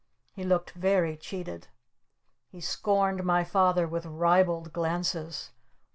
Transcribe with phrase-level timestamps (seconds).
[0.33, 1.67] He looked very cheated!
[2.49, 5.51] He scorned my Father with ribald glances!